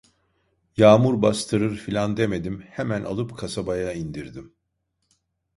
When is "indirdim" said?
3.93-4.55